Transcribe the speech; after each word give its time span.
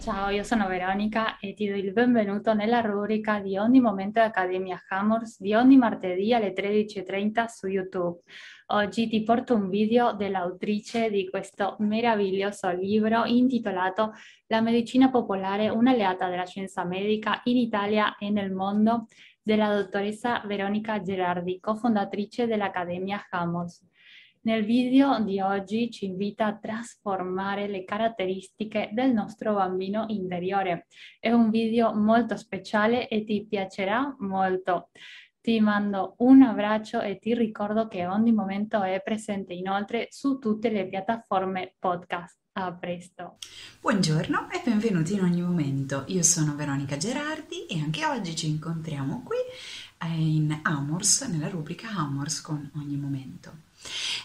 Ciao, 0.00 0.30
io 0.30 0.44
sono 0.44 0.66
Veronica 0.66 1.38
e 1.38 1.52
ti 1.52 1.68
do 1.68 1.74
il 1.74 1.92
benvenuto 1.92 2.54
nella 2.54 2.80
rubrica 2.80 3.38
di 3.38 3.58
ogni 3.58 3.80
momento 3.80 4.18
di 4.18 4.24
Accademia 4.24 4.82
Hammers 4.88 5.38
di 5.42 5.52
ogni 5.52 5.76
martedì 5.76 6.32
alle 6.32 6.54
13.30 6.54 7.44
su 7.44 7.66
YouTube. 7.66 8.22
Oggi 8.68 9.08
ti 9.08 9.22
porto 9.22 9.54
un 9.54 9.68
video 9.68 10.14
dell'autrice 10.14 11.10
di 11.10 11.28
questo 11.28 11.76
meraviglioso 11.80 12.70
libro 12.70 13.26
intitolato 13.26 14.14
La 14.46 14.62
medicina 14.62 15.10
popolare, 15.10 15.68
un'alleata 15.68 16.30
della 16.30 16.46
scienza 16.46 16.82
medica 16.82 17.42
in 17.44 17.58
Italia 17.58 18.16
e 18.16 18.30
nel 18.30 18.52
mondo, 18.52 19.06
della 19.42 19.74
dottoressa 19.74 20.42
Veronica 20.46 21.02
Gerardi, 21.02 21.60
cofondatrice 21.60 22.46
dell'Accademia 22.46 23.26
Hammers. 23.28 23.84
Nel 24.42 24.64
video 24.64 25.22
di 25.22 25.38
oggi 25.38 25.90
ci 25.90 26.06
invita 26.06 26.46
a 26.46 26.56
trasformare 26.56 27.68
le 27.68 27.84
caratteristiche 27.84 28.88
del 28.90 29.12
nostro 29.12 29.52
bambino 29.52 30.06
interiore. 30.08 30.86
È 31.18 31.30
un 31.30 31.50
video 31.50 31.94
molto 31.94 32.38
speciale 32.38 33.06
e 33.08 33.22
ti 33.24 33.46
piacerà 33.46 34.16
molto. 34.20 34.88
Ti 35.42 35.60
mando 35.60 36.14
un 36.18 36.40
abbraccio 36.40 37.02
e 37.02 37.18
ti 37.18 37.34
ricordo 37.34 37.86
che 37.86 38.06
ogni 38.06 38.32
momento 38.32 38.82
è 38.82 39.02
presente 39.02 39.52
inoltre 39.52 40.06
su 40.08 40.38
tutte 40.38 40.70
le 40.70 40.88
piattaforme 40.88 41.74
podcast. 41.78 42.38
A 42.52 42.74
presto. 42.74 43.36
Buongiorno 43.80 44.50
e 44.50 44.60
benvenuti 44.64 45.14
in 45.14 45.22
ogni 45.22 45.40
momento. 45.40 46.04
Io 46.08 46.22
sono 46.22 46.56
Veronica 46.56 46.96
Gerardi 46.96 47.66
e 47.66 47.78
anche 47.78 48.04
oggi 48.04 48.34
ci 48.34 48.48
incontriamo 48.48 49.22
qui 49.22 49.36
in 50.06 50.60
Amors, 50.62 51.22
nella 51.22 51.48
rubrica 51.48 51.90
Amors 51.90 52.40
con 52.40 52.70
ogni 52.76 52.96
momento. 52.96 53.52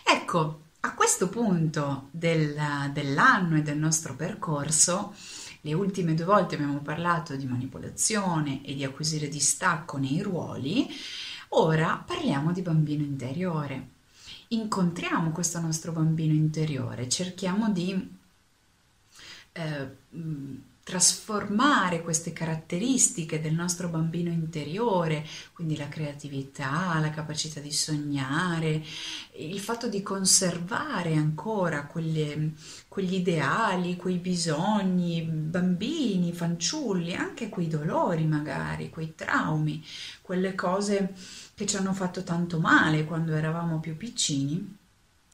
Ecco, 0.03 0.61
a 0.81 0.93
questo 0.93 1.29
punto 1.29 2.09
del, 2.11 2.55
dell'anno 2.93 3.57
e 3.57 3.61
del 3.61 3.77
nostro 3.77 4.15
percorso, 4.15 5.13
le 5.61 5.73
ultime 5.73 6.13
due 6.13 6.25
volte 6.25 6.55
abbiamo 6.55 6.77
parlato 6.79 7.35
di 7.35 7.45
manipolazione 7.45 8.63
e 8.63 8.76
di 8.76 8.84
acquisire 8.84 9.27
distacco 9.27 9.98
nei 9.98 10.21
ruoli, 10.21 10.87
ora 11.49 12.03
parliamo 12.05 12.51
di 12.51 12.62
bambino 12.62 13.03
interiore. 13.03 13.90
Incontriamo 14.49 15.31
questo 15.31 15.59
nostro 15.59 15.91
bambino 15.91 16.34
interiore, 16.34 17.09
cerchiamo 17.09 17.71
di 17.71 18.15
eh, 19.53 19.96
trasformare 20.85 22.03
queste 22.03 22.31
caratteristiche 22.31 23.41
del 23.41 23.55
nostro 23.55 23.87
bambino 23.87 24.29
interiore, 24.29 25.25
quindi 25.51 25.75
la 25.77 25.87
creatività, 25.87 26.99
la 26.99 27.09
capacità 27.09 27.59
di 27.59 27.71
sognare, 27.71 28.83
il 29.37 29.59
fatto 29.59 29.87
di 29.87 30.03
conservare 30.03 31.15
ancora 31.15 31.87
quelle, 31.87 32.51
quegli 32.87 33.15
ideali, 33.15 33.95
quei 33.95 34.17
bisogni, 34.17 35.23
bambini, 35.23 36.31
fanciulli, 36.33 37.15
anche 37.15 37.49
quei 37.49 37.67
dolori 37.67 38.25
magari, 38.25 38.91
quei 38.91 39.15
traumi, 39.15 39.83
quelle 40.21 40.53
cose 40.53 41.15
che 41.55 41.65
ci 41.65 41.77
hanno 41.77 41.93
fatto 41.93 42.21
tanto 42.23 42.59
male 42.59 43.05
quando 43.05 43.33
eravamo 43.33 43.79
più 43.79 43.97
piccini 43.97 44.83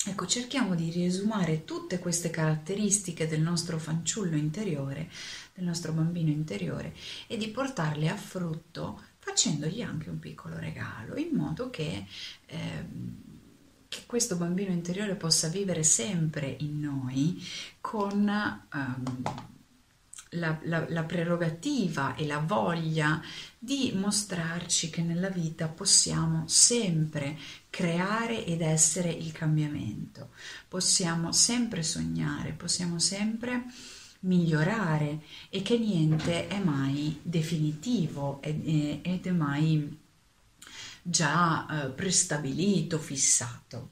Ecco, 0.03 0.25
cerchiamo 0.25 0.73
di 0.73 0.89
riesumare 0.89 1.63
tutte 1.63 1.99
queste 1.99 2.31
caratteristiche 2.31 3.27
del 3.27 3.41
nostro 3.41 3.77
fanciullo 3.77 4.35
interiore, 4.35 5.11
del 5.53 5.63
nostro 5.63 5.91
bambino 5.91 6.31
interiore 6.31 6.95
e 7.27 7.37
di 7.37 7.49
portarle 7.49 8.09
a 8.09 8.15
frutto 8.15 8.99
facendogli 9.19 9.83
anche 9.83 10.09
un 10.09 10.17
piccolo 10.17 10.57
regalo, 10.57 11.15
in 11.17 11.35
modo 11.35 11.69
che, 11.69 12.07
eh, 12.47 12.85
che 13.87 14.03
questo 14.07 14.37
bambino 14.37 14.71
interiore 14.71 15.13
possa 15.13 15.49
vivere 15.49 15.83
sempre 15.83 16.55
in 16.59 16.79
noi 16.79 17.39
con 17.79 18.27
eh, 18.27 19.60
la, 20.31 20.57
la, 20.63 20.85
la, 20.87 21.03
prerogativa 21.03 22.15
e 22.15 22.25
la 22.25 22.39
voglia 22.39 23.21
di 23.57 23.91
mostrarci 23.95 24.89
che 24.89 25.01
nella 25.01 25.29
vita 25.29 25.67
possiamo 25.67 26.47
sempre 26.47 27.37
creare 27.69 28.45
ed 28.45 28.61
essere 28.61 29.09
il 29.09 29.31
cambiamento, 29.31 30.29
possiamo 30.67 31.31
sempre 31.31 31.83
sognare, 31.83 32.51
possiamo 32.51 32.99
sempre 32.99 33.65
migliorare 34.21 35.21
e 35.49 35.61
che 35.61 35.77
niente 35.77 36.47
è 36.47 36.59
mai 36.59 37.19
definitivo 37.21 38.41
ed 38.41 39.25
è 39.25 39.31
mai 39.31 39.99
già 41.01 41.67
eh, 41.67 41.89
prestabilito, 41.89 42.99
fissato. 42.99 43.91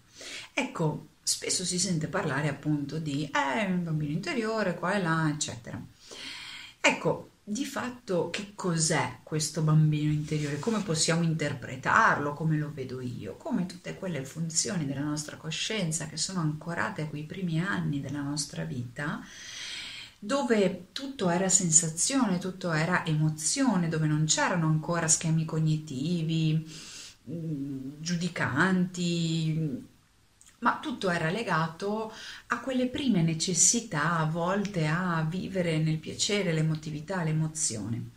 Ecco, 0.53 1.07
spesso 1.23 1.65
si 1.65 1.79
sente 1.79 2.07
parlare 2.07 2.47
appunto 2.47 2.99
di 2.99 3.29
eh, 3.33 3.65
un 3.65 3.83
bambino 3.83 4.11
interiore, 4.11 4.75
qua 4.75 4.93
e 4.93 5.01
là, 5.01 5.29
eccetera. 5.29 5.81
Ecco, 6.89 7.29
di 7.43 7.65
fatto 7.65 8.31
che 8.31 8.53
cos'è 8.55 9.19
questo 9.21 9.61
bambino 9.61 10.11
interiore? 10.11 10.57
Come 10.57 10.81
possiamo 10.81 11.21
interpretarlo? 11.21 12.33
Come 12.33 12.57
lo 12.57 12.71
vedo 12.73 12.99
io? 12.99 13.35
Come 13.37 13.67
tutte 13.67 13.93
quelle 13.93 14.25
funzioni 14.25 14.87
della 14.87 15.03
nostra 15.03 15.37
coscienza 15.37 16.07
che 16.07 16.17
sono 16.17 16.39
ancorate 16.39 17.03
a 17.03 17.07
quei 17.07 17.25
primi 17.25 17.61
anni 17.61 18.01
della 18.01 18.21
nostra 18.21 18.63
vita, 18.63 19.21
dove 20.17 20.87
tutto 20.91 21.29
era 21.29 21.47
sensazione, 21.47 22.39
tutto 22.39 22.71
era 22.71 23.05
emozione, 23.05 23.87
dove 23.87 24.07
non 24.07 24.25
c'erano 24.25 24.65
ancora 24.65 25.07
schemi 25.07 25.45
cognitivi, 25.45 26.67
mm, 27.29 27.91
giudicanti, 27.99 29.87
ma 30.59 30.79
tutto 30.79 31.09
era 31.09 31.29
legato 31.29 32.13
a 32.47 32.59
quelle 32.59 32.87
prime 32.87 33.21
necessità 33.21 34.27
volte 34.29 34.87
a 34.87 35.25
vivere 35.27 35.77
nel 35.77 35.97
piacere, 35.97 36.53
l'emotività, 36.53 37.23
l'emozione. 37.23 38.09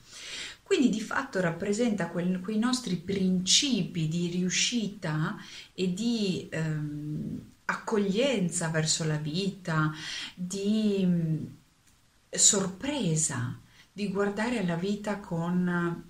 Quindi 0.62 0.88
di 0.88 1.00
fatto 1.00 1.40
rappresenta 1.40 2.08
quel, 2.08 2.40
quei 2.40 2.58
nostri 2.58 2.96
principi 2.96 4.08
di 4.08 4.28
riuscita 4.28 5.36
e 5.74 5.92
di 5.92 6.48
ehm, 6.50 7.40
accoglienza 7.66 8.68
verso 8.68 9.04
la 9.04 9.18
vita, 9.18 9.92
di 10.34 11.04
mh, 11.04 11.56
sorpresa, 12.30 13.58
di 13.92 14.08
guardare 14.08 14.58
alla 14.58 14.76
vita 14.76 15.18
con 15.18 16.04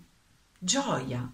gioia, 0.59 1.28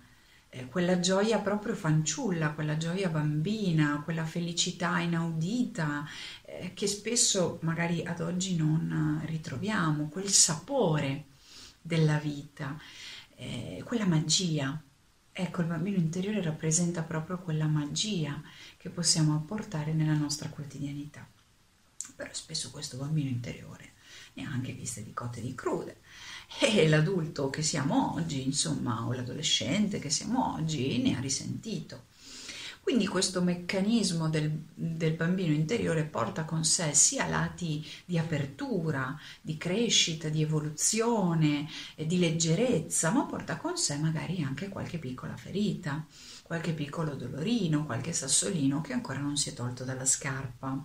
eh, 0.50 0.66
quella 0.66 0.98
gioia 0.98 1.38
proprio 1.38 1.74
fanciulla, 1.74 2.52
quella 2.52 2.76
gioia 2.76 3.08
bambina, 3.08 4.00
quella 4.02 4.24
felicità 4.24 4.98
inaudita 4.98 6.06
eh, 6.44 6.72
che 6.74 6.86
spesso 6.86 7.58
magari 7.62 8.04
ad 8.04 8.20
oggi 8.20 8.56
non 8.56 9.22
ritroviamo, 9.24 10.08
quel 10.08 10.28
sapore 10.28 11.24
della 11.82 12.18
vita, 12.18 12.78
eh, 13.36 13.82
quella 13.84 14.06
magia. 14.06 14.80
Ecco, 15.30 15.60
il 15.60 15.68
bambino 15.68 15.98
interiore 15.98 16.42
rappresenta 16.42 17.02
proprio 17.02 17.38
quella 17.38 17.66
magia 17.66 18.42
che 18.76 18.88
possiamo 18.90 19.36
apportare 19.36 19.92
nella 19.92 20.14
nostra 20.14 20.48
quotidianità. 20.48 21.26
Però 22.16 22.30
spesso 22.32 22.70
questo 22.70 22.96
bambino 22.96 23.28
interiore 23.28 23.92
ne 24.34 24.44
ha 24.44 24.50
anche 24.50 24.72
viste 24.72 25.04
di 25.04 25.12
cotte 25.12 25.40
di 25.40 25.54
crude 25.54 25.98
e 26.60 26.88
l'adulto 26.88 27.50
che 27.50 27.62
siamo 27.62 28.14
oggi, 28.14 28.44
insomma, 28.44 29.06
o 29.06 29.12
l'adolescente 29.12 29.98
che 29.98 30.10
siamo 30.10 30.54
oggi, 30.54 30.98
ne 30.98 31.16
ha 31.16 31.20
risentito. 31.20 32.06
Quindi 32.88 33.06
questo 33.06 33.42
meccanismo 33.42 34.30
del, 34.30 34.50
del, 34.72 35.12
bambino 35.12 35.52
interiore 35.52 36.04
porta 36.04 36.46
con 36.46 36.64
sé 36.64 36.94
sia 36.94 37.26
lati 37.26 37.86
di 38.06 38.16
apertura, 38.16 39.14
di 39.42 39.58
crescita, 39.58 40.30
di 40.30 40.40
evoluzione, 40.40 41.68
di 41.94 42.18
leggerezza, 42.18 43.10
ma 43.10 43.26
porta 43.26 43.58
con 43.58 43.76
sé 43.76 43.98
magari 43.98 44.42
anche 44.42 44.70
qualche 44.70 44.96
piccola 44.96 45.36
ferita, 45.36 46.02
qualche 46.42 46.72
piccolo 46.72 47.14
dolorino, 47.14 47.84
qualche 47.84 48.14
sassolino 48.14 48.80
che 48.80 48.94
ancora 48.94 49.18
non 49.18 49.36
si 49.36 49.50
è 49.50 49.52
tolto 49.52 49.84
dalla 49.84 50.06
scarpa. 50.06 50.82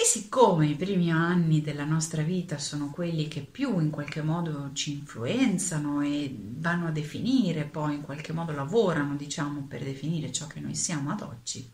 E 0.00 0.04
siccome 0.04 0.68
i 0.68 0.76
primi 0.76 1.10
anni 1.10 1.60
della 1.60 1.84
nostra 1.84 2.22
vita 2.22 2.56
sono 2.58 2.88
quelli 2.92 3.26
che 3.26 3.40
più 3.40 3.80
in 3.80 3.90
qualche 3.90 4.22
modo 4.22 4.70
ci 4.72 4.92
influenzano 4.92 6.02
e 6.02 6.32
vanno 6.40 6.86
a 6.86 6.92
definire, 6.92 7.64
poi 7.64 7.96
in 7.96 8.02
qualche 8.02 8.32
modo 8.32 8.52
lavorano, 8.52 9.16
diciamo, 9.16 9.62
per 9.62 9.82
definire 9.82 10.30
ciò 10.30 10.46
che 10.46 10.60
noi 10.60 10.76
siamo 10.76 11.10
ad 11.10 11.22
oggi, 11.22 11.68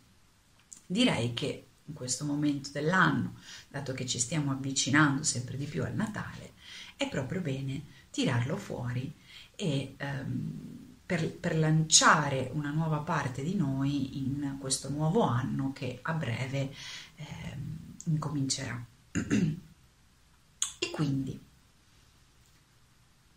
direi 0.87 1.35
che 1.35 1.67
in 1.85 1.93
questo 1.93 2.25
momento 2.25 2.71
dell'anno, 2.73 3.35
dato 3.69 3.93
che 3.93 4.07
ci 4.07 4.19
stiamo 4.19 4.53
avvicinando 4.53 5.23
sempre 5.23 5.59
di 5.59 5.67
più 5.67 5.85
al 5.85 5.95
Natale, 5.95 6.55
è 6.97 7.07
proprio 7.11 7.43
bene 7.43 7.83
tirarlo 8.11 8.57
fuori 8.57 9.13
e 9.55 9.97
ehm, 9.99 10.95
per, 11.05 11.31
per, 11.31 11.59
lanciare 11.59 12.51
una 12.55 12.71
nuova 12.71 13.01
parte 13.01 13.43
di 13.43 13.55
noi 13.55 14.17
in 14.17 14.57
questo 14.59 14.89
nuovo 14.89 15.21
anno 15.21 15.75
che 15.75 15.99
a 16.01 16.15
breve 16.15 16.75
ehm, 17.17 17.84
incomincerà. 18.05 18.85
e 19.13 20.91
quindi 20.91 21.41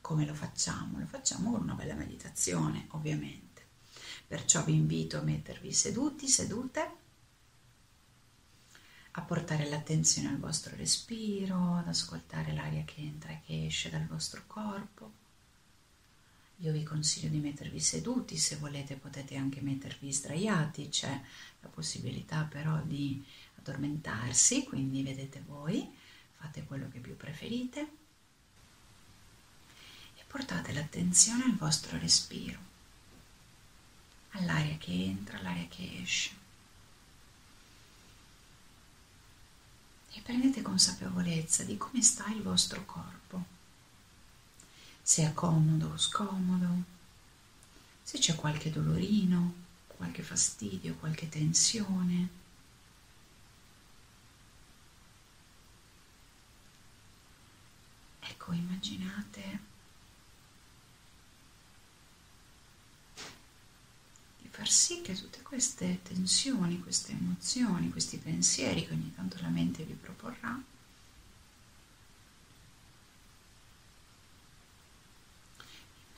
come 0.08 0.26
lo 0.26 0.34
facciamo? 0.34 1.00
Lo 1.00 1.06
facciamo 1.06 1.52
con 1.52 1.64
una 1.64 1.74
bella 1.74 1.94
meditazione, 1.94 2.88
ovviamente. 2.92 3.66
Perciò 4.26 4.64
vi 4.64 4.74
invito 4.74 5.18
a 5.18 5.22
mettervi 5.22 5.74
seduti, 5.74 6.30
sedute, 6.30 6.92
a 9.12 9.22
portare 9.22 9.68
l'attenzione 9.68 10.30
al 10.30 10.38
vostro 10.38 10.76
respiro, 10.78 11.76
ad 11.76 11.90
ascoltare 11.90 12.54
l'aria 12.54 12.86
che 12.86 13.02
entra 13.02 13.32
e 13.32 13.42
che 13.46 13.66
esce 13.66 13.90
dal 13.90 14.06
vostro 14.06 14.44
corpo. 14.48 15.12
Io 16.62 16.72
vi 16.72 16.84
consiglio 16.84 17.28
di 17.28 17.40
mettervi 17.40 17.80
seduti, 17.82 18.38
se 18.38 18.56
volete 18.56 18.96
potete 18.96 19.36
anche 19.36 19.60
mettervi 19.60 20.12
sdraiati, 20.14 20.88
c'è 20.88 21.22
la 21.60 21.68
possibilità 21.68 22.44
però 22.44 22.82
di 22.82 23.22
addormentarsi, 23.58 24.64
quindi 24.64 25.04
vedete 25.04 25.44
voi, 25.46 25.90
fate 26.38 26.64
quello 26.64 26.90
che 26.90 27.00
più 27.00 27.16
preferite 27.16 27.80
e 30.16 30.24
portate 30.28 30.74
l'attenzione 30.74 31.44
al 31.44 31.56
vostro 31.56 31.98
respiro, 31.98 32.60
all'aria 34.32 34.78
che 34.78 34.92
entra, 34.92 35.38
all'aria 35.38 35.68
che 35.68 36.02
esce. 36.02 36.46
e 40.18 40.22
prendete 40.22 40.64
consapevolezza 40.64 41.64
di 41.64 41.78
come 41.78 42.02
sta 42.02 42.26
il 42.32 42.42
vostro 42.42 42.84
corpo, 42.86 43.46
se 45.02 45.24
è 45.24 45.34
comodo 45.34 45.92
o 45.92 45.98
scomodo, 45.98 46.84
se 48.02 48.18
c'è 48.18 48.34
qualche 48.34 48.72
dolorino, 48.72 49.54
qualche 49.86 50.24
fastidio, 50.24 50.96
qualche 50.96 51.30
tensione. 51.30 52.46
Ecco, 58.48 58.54
immaginate 58.54 59.60
far 64.50 64.70
sì 64.70 65.02
che 65.02 65.14
tutte 65.14 65.42
queste 65.44 66.00
tensioni, 66.02 66.80
queste 66.80 67.12
emozioni, 67.12 67.92
questi 67.92 68.18
pensieri 68.18 68.88
che 68.88 68.94
ogni 68.94 69.14
tanto 69.14 69.38
la 69.42 69.50
mente 69.50 69.84
vi 69.84 69.94
proporrà, 69.94 70.60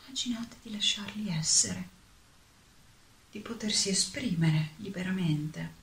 immaginate 0.05 0.55
di 0.61 0.71
lasciarli 0.71 1.29
essere, 1.29 1.89
di 3.31 3.39
potersi 3.39 3.89
esprimere 3.89 4.69
liberamente. 4.77 5.78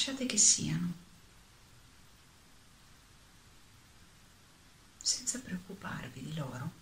Lasciate 0.00 0.24
che 0.24 0.38
siano. 0.38 0.94
senza 5.02 5.40
preoccuparvi 5.40 6.22
di 6.22 6.34
loro. 6.34 6.78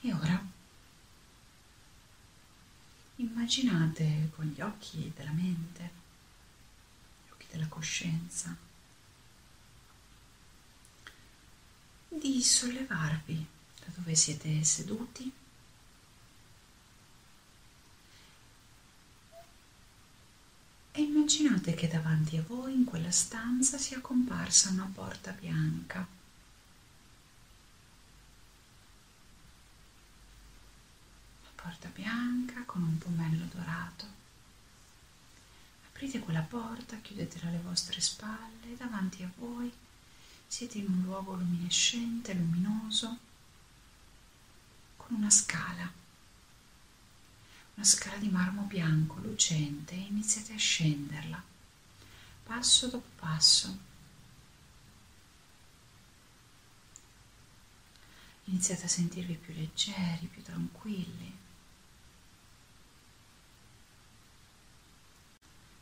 E 0.00 0.12
ora 0.12 0.40
immaginate 3.48 4.30
con 4.34 4.44
gli 4.44 4.60
occhi 4.60 5.10
della 5.16 5.30
mente, 5.30 5.90
gli 7.24 7.30
occhi 7.30 7.46
della 7.50 7.66
coscienza, 7.66 8.54
di 12.08 12.42
sollevarvi 12.42 13.46
da 13.80 13.86
dove 13.94 14.14
siete 14.14 14.62
seduti. 14.62 15.32
E 20.92 21.00
immaginate 21.00 21.72
che 21.72 21.88
davanti 21.88 22.36
a 22.36 22.42
voi 22.42 22.74
in 22.74 22.84
quella 22.84 23.10
stanza 23.10 23.78
sia 23.78 24.00
comparsa 24.00 24.70
una 24.70 24.90
porta 24.92 25.30
bianca 25.30 26.17
porta 31.68 31.90
bianca 31.90 32.64
con 32.64 32.82
un 32.82 32.96
pomello 32.96 33.44
dorato. 33.52 34.06
Aprite 35.88 36.18
quella 36.18 36.40
porta, 36.40 36.96
chiudetela 36.96 37.48
alle 37.48 37.58
vostre 37.58 38.00
spalle, 38.00 38.74
davanti 38.78 39.22
a 39.22 39.30
voi 39.36 39.70
siete 40.46 40.78
in 40.78 40.86
un 40.86 41.02
luogo 41.02 41.34
luminescente, 41.34 42.32
luminoso, 42.32 43.18
con 44.96 45.16
una 45.16 45.28
scala, 45.28 45.92
una 47.74 47.84
scala 47.84 48.16
di 48.16 48.30
marmo 48.30 48.62
bianco, 48.62 49.18
lucente, 49.20 49.92
e 49.92 50.06
iniziate 50.08 50.54
a 50.54 50.58
scenderla, 50.58 51.42
passo 52.44 52.86
dopo 52.86 53.10
passo. 53.16 53.78
Iniziate 58.44 58.86
a 58.86 58.88
sentirvi 58.88 59.34
più 59.34 59.52
leggeri, 59.52 60.24
più 60.32 60.42
tranquilli. 60.42 61.37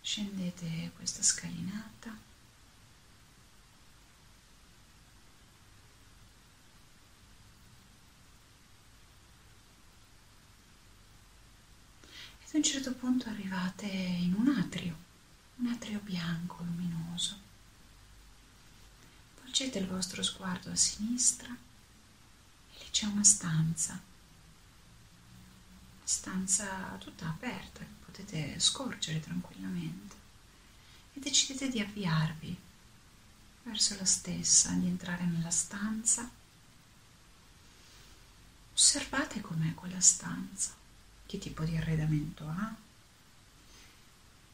Scendete 0.07 0.93
questa 0.95 1.21
scalinata 1.21 2.17
ed 12.39 12.55
a 12.55 12.57
un 12.57 12.63
certo 12.63 12.95
punto 12.95 13.29
arrivate 13.29 13.87
in 13.87 14.33
un 14.35 14.47
atrio, 14.57 14.97
un 15.57 15.67
atrio 15.67 15.99
bianco 15.99 16.63
luminoso. 16.63 17.37
Volgete 19.43 19.81
il 19.81 19.89
vostro 19.89 20.23
sguardo 20.23 20.71
a 20.71 20.77
sinistra 20.77 21.49
e 21.49 22.79
lì 22.79 22.91
c'è 22.93 23.07
una 23.07 23.25
stanza, 23.25 24.01
stanza 26.09 26.97
tutta 27.01 27.27
aperta 27.27 27.85
potete 28.05 28.61
scorgere 28.61 29.19
tranquillamente 29.19 30.15
e 31.15 31.19
decidete 31.19 31.69
di 31.69 31.81
avviarvi 31.81 32.57
verso 33.65 33.97
la 33.97 34.05
stessa, 34.05 34.71
di 34.71 34.87
entrare 34.87 35.25
nella 35.25 35.51
stanza. 35.51 36.31
Osservate 38.73 39.41
com'è 39.41 39.75
quella 39.75 40.01
stanza, 40.01 40.75
che 41.27 41.39
tipo 41.39 41.65
di 41.65 41.77
arredamento 41.77 42.47
ha, 42.47 42.73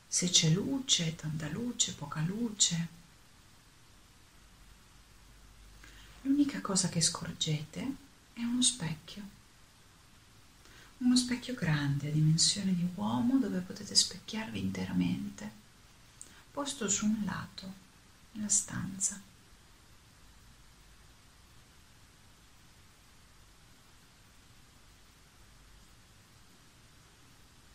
se 0.08 0.30
c'è 0.30 0.48
luce, 0.48 1.16
tanta 1.16 1.48
luce, 1.48 1.92
poca 1.92 2.20
luce. 2.22 2.88
L'unica 6.22 6.62
cosa 6.62 6.88
che 6.88 7.02
scorgete 7.02 7.96
è 8.32 8.40
uno 8.40 8.62
specchio 8.62 9.40
uno 11.02 11.16
specchio 11.16 11.54
grande 11.54 12.08
a 12.08 12.12
dimensione 12.12 12.74
di 12.74 12.88
uomo 12.94 13.38
dove 13.38 13.58
potete 13.60 13.94
specchiarvi 13.94 14.58
interamente, 14.58 15.50
posto 16.52 16.88
su 16.88 17.06
un 17.06 17.22
lato 17.24 17.72
nella 18.32 18.48
stanza. 18.48 19.20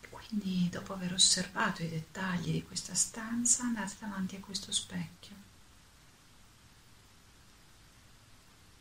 Quindi 0.10 0.68
dopo 0.70 0.94
aver 0.94 1.14
osservato 1.14 1.84
i 1.84 1.90
dettagli 1.90 2.52
di 2.52 2.64
questa 2.66 2.94
stanza 2.96 3.64
andate 3.64 3.96
davanti 4.00 4.36
a 4.36 4.40
questo 4.40 4.72
specchio. 4.72 5.36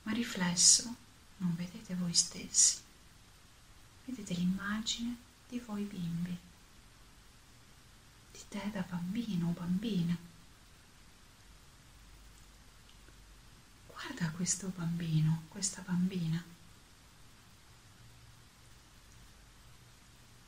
Ma 0.03 0.13
riflesso 0.13 0.95
non 1.39 1.55
vedete 1.57 1.95
voi 1.95 2.15
stessi 2.15 2.85
vedete 4.07 4.35
l'immagine 4.35 5.17
di 5.49 5.59
voi 5.59 5.83
bimbi, 5.83 6.39
di 8.33 8.41
te 8.49 8.71
da 8.73 8.83
bambino 8.83 9.49
o 9.49 9.53
bambina. 9.53 10.17
Guarda 13.87 14.31
questo 14.31 14.69
bambino, 14.69 15.43
questa 15.49 15.83
bambina. 15.83 16.43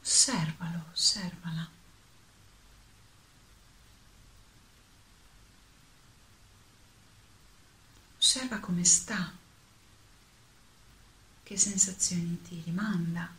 Osservalo, 0.00 0.84
osservala. 0.92 1.68
Osserva 8.18 8.58
come 8.58 8.84
sta, 8.84 9.32
che 11.42 11.56
sensazioni 11.56 12.40
ti 12.42 12.60
rimanda 12.64 13.37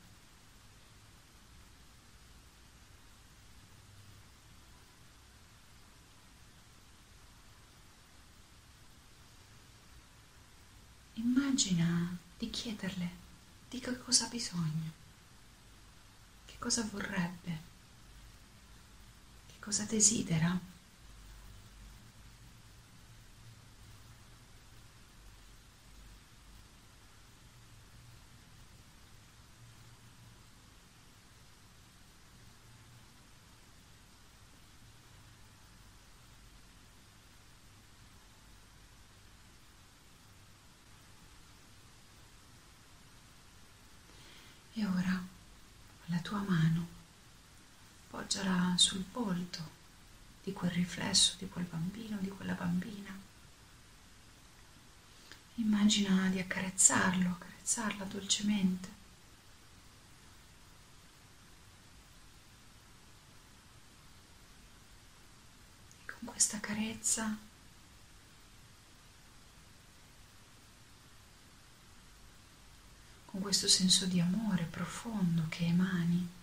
immagina 11.19 12.17
di 12.37 12.49
chiederle 12.49 13.09
di 13.69 13.79
che 13.79 13.97
cosa 13.99 14.25
ha 14.25 14.29
bisogno, 14.29 14.91
che 16.45 16.55
cosa 16.57 16.87
vorrebbe, 16.91 17.57
che 19.47 19.55
cosa 19.59 19.83
desidera. 19.83 20.77
E 44.71 44.85
ora 44.85 45.21
la 46.05 46.19
tua 46.19 46.39
mano 46.47 46.87
poggiala 48.29 48.77
sul 48.77 49.03
volto 49.11 49.77
di 50.43 50.53
quel 50.53 50.69
riflesso, 50.69 51.33
di 51.39 51.49
quel 51.49 51.65
bambino, 51.65 52.17
di 52.19 52.29
quella 52.29 52.53
bambina. 52.53 53.17
Immagina 55.55 56.29
di 56.29 56.39
accarezzarlo, 56.39 57.29
accarezzarla 57.31 58.05
dolcemente. 58.05 58.89
E 66.05 66.05
con 66.05 66.29
questa 66.29 66.59
carezza 66.59 67.35
con 73.25 73.41
questo 73.41 73.67
senso 73.67 74.05
di 74.05 74.19
amore 74.19 74.65
profondo 74.65 75.45
che 75.49 75.65
emani. 75.65 76.38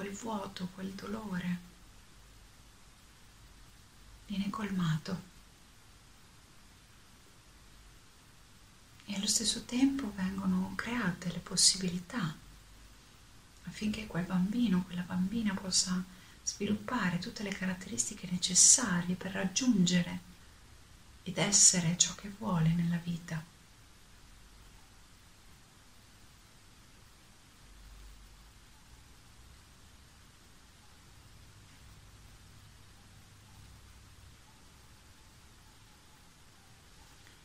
Quel 0.00 0.14
vuoto, 0.14 0.66
quel 0.72 0.92
dolore 0.92 1.58
viene 4.28 4.48
colmato 4.48 5.20
e 9.04 9.14
allo 9.14 9.26
stesso 9.26 9.66
tempo 9.66 10.10
vengono 10.16 10.72
create 10.74 11.30
le 11.30 11.40
possibilità 11.40 12.34
affinché 13.64 14.06
quel 14.06 14.24
bambino, 14.24 14.84
quella 14.84 15.02
bambina 15.02 15.52
possa 15.52 16.02
sviluppare 16.44 17.18
tutte 17.18 17.42
le 17.42 17.52
caratteristiche 17.52 18.26
necessarie 18.30 19.16
per 19.16 19.32
raggiungere 19.32 20.20
ed 21.24 21.36
essere 21.36 21.98
ciò 21.98 22.14
che 22.14 22.30
vuole 22.38 22.70
nella 22.70 22.96
vita. 22.96 23.50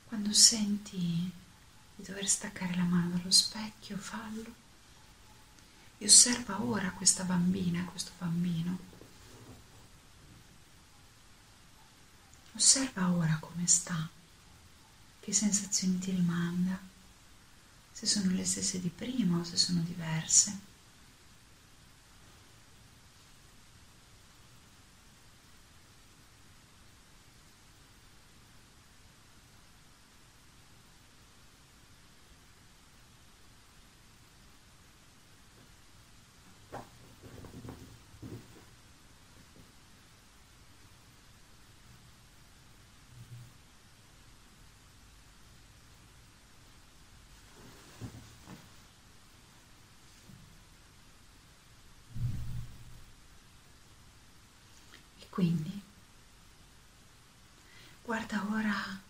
Quando 0.07 0.23
senti 0.35 1.31
di 1.95 2.03
dover 2.03 2.27
staccare 2.27 2.75
la 2.75 2.83
mano 2.83 3.15
dallo 3.15 3.31
specchio, 3.31 3.97
fallo. 3.97 4.53
E 5.97 6.05
osserva 6.05 6.61
ora 6.61 6.91
questa 6.91 7.23
bambina, 7.23 7.85
questo 7.85 8.11
bambino. 8.17 8.77
Osserva 12.53 13.09
ora 13.11 13.37
come 13.39 13.65
sta, 13.65 14.07
che 15.19 15.33
sensazioni 15.33 15.99
ti 15.99 16.11
rimanda, 16.11 16.77
se 17.91 18.05
sono 18.05 18.31
le 18.31 18.45
stesse 18.45 18.79
di 18.79 18.89
prima 18.89 19.39
o 19.39 19.43
se 19.43 19.57
sono 19.57 19.81
diverse. 19.81 20.74
Quindi 55.35 55.81
guarda 58.03 58.41
ora 58.49 59.01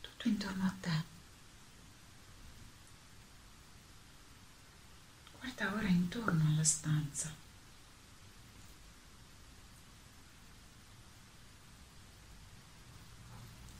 tutto 0.00 0.26
intorno 0.26 0.64
a 0.64 0.74
te. 0.80 1.04
Guarda 5.38 5.72
ora 5.72 5.86
intorno 5.86 6.48
alla 6.48 6.64
stanza. 6.64 7.32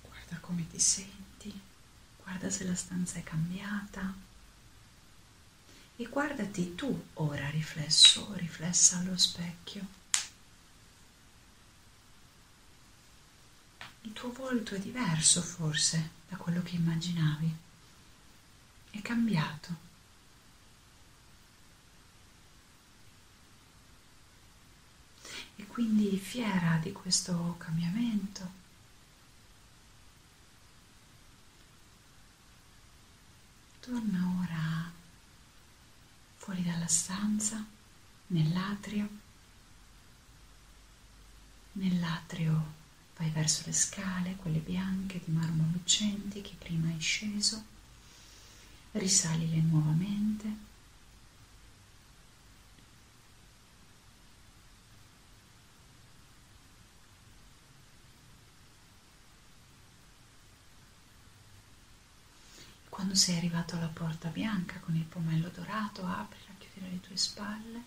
Guarda 0.02 0.38
come 0.38 0.68
ti 0.68 0.78
senti, 0.78 1.60
guarda 2.22 2.48
se 2.48 2.62
la 2.62 2.76
stanza 2.76 3.18
è 3.18 3.24
cambiata 3.24 4.29
e 6.00 6.06
guardati 6.06 6.74
tu 6.74 7.08
ora 7.14 7.50
riflesso, 7.50 8.32
riflessa 8.32 8.96
allo 8.96 9.18
specchio. 9.18 9.86
Il 14.00 14.14
tuo 14.14 14.32
volto 14.32 14.74
è 14.74 14.78
diverso 14.78 15.42
forse 15.42 16.12
da 16.26 16.36
quello 16.36 16.62
che 16.62 16.76
immaginavi, 16.76 17.54
è 18.92 19.02
cambiato. 19.02 19.88
E 25.56 25.66
quindi 25.66 26.16
fiera 26.16 26.78
di 26.80 26.92
questo 26.92 27.56
cambiamento, 27.58 28.50
torna 33.80 34.38
ora 34.40 34.79
fuori 36.50 36.64
dalla 36.64 36.88
stanza, 36.88 37.64
nell'atrio. 38.28 39.08
Nell'atrio 41.74 42.72
vai 43.16 43.30
verso 43.30 43.62
le 43.66 43.72
scale, 43.72 44.34
quelle 44.34 44.58
bianche 44.58 45.20
di 45.24 45.30
marmo 45.30 45.68
lucenti 45.70 46.40
che 46.40 46.56
prima 46.58 46.88
hai 46.88 46.98
sceso, 46.98 47.62
risalile 48.92 49.60
nuovamente. 49.60 50.49
Quando 63.10 63.26
sei 63.26 63.38
arrivato 63.38 63.74
alla 63.74 63.88
porta 63.88 64.28
bianca 64.28 64.78
con 64.78 64.94
il 64.94 65.02
pomello 65.02 65.48
dorato, 65.48 66.06
aprila, 66.06 66.54
chiudi 66.58 66.88
le 66.88 67.00
tue 67.00 67.16
spalle 67.16 67.82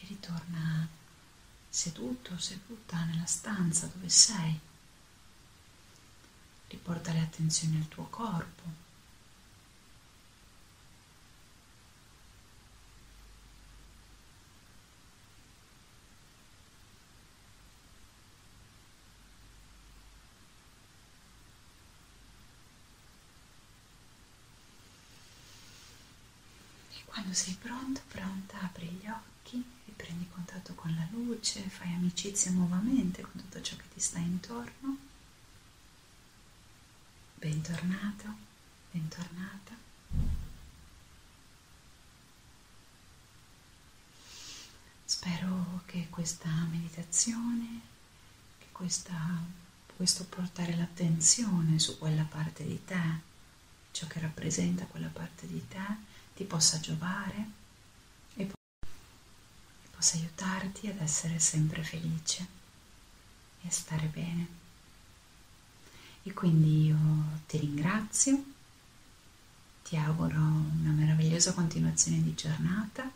e 0.00 0.06
ritorna 0.08 0.88
seduto 1.68 2.32
o 2.34 2.38
seduta 2.38 3.04
nella 3.04 3.26
stanza 3.26 3.86
dove 3.86 4.08
sei. 4.08 4.58
Riporta 6.66 7.12
le 7.12 7.20
attenzioni 7.20 7.76
al 7.76 7.86
tuo 7.86 8.06
corpo. 8.06 8.81
Quando 27.12 27.34
sei 27.34 27.54
pronto, 27.60 28.00
pronta, 28.08 28.58
apri 28.62 28.86
gli 28.86 29.06
occhi, 29.06 29.62
riprendi 29.84 30.26
contatto 30.32 30.72
con 30.74 30.94
la 30.94 31.06
luce, 31.10 31.60
fai 31.60 31.92
amicizia 31.92 32.50
nuovamente 32.52 33.20
con 33.20 33.32
tutto 33.32 33.60
ciò 33.60 33.76
che 33.76 33.84
ti 33.92 34.00
sta 34.00 34.18
intorno. 34.18 34.96
Bentornato, 37.34 38.34
bentornata. 38.90 39.76
spero 45.04 45.82
che 45.84 46.06
questa 46.08 46.48
meditazione, 46.70 47.80
che 48.58 48.66
questa, 48.72 49.14
questo 49.94 50.24
portare 50.24 50.74
l'attenzione 50.74 51.78
su 51.78 51.98
quella 51.98 52.24
parte 52.24 52.64
di 52.64 52.82
te, 52.82 53.20
ciò 53.90 54.06
che 54.06 54.18
rappresenta 54.20 54.86
quella 54.86 55.10
parte 55.12 55.46
di 55.46 55.62
te, 55.68 56.10
ti 56.42 56.48
possa 56.48 56.80
giovare 56.80 57.50
e 58.34 58.50
possa 59.94 60.16
aiutarti 60.16 60.88
ad 60.88 61.00
essere 61.00 61.38
sempre 61.38 61.84
felice 61.84 62.46
e 63.62 63.70
stare 63.70 64.06
bene. 64.06 64.60
E 66.24 66.32
quindi 66.32 66.86
io 66.86 66.96
ti 67.46 67.58
ringrazio, 67.58 68.44
ti 69.84 69.96
auguro 69.96 70.38
una 70.38 70.90
meravigliosa 70.90 71.52
continuazione 71.52 72.20
di 72.22 72.34
giornata, 72.34 73.08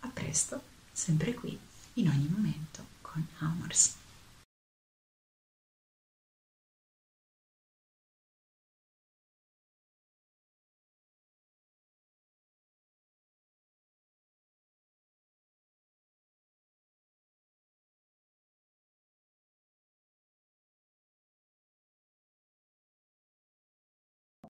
a 0.00 0.08
presto, 0.08 0.62
sempre 0.92 1.34
qui, 1.34 1.58
in 1.94 2.08
ogni 2.08 2.28
momento, 2.28 2.86
con 3.00 3.26
Amors. 3.38 3.99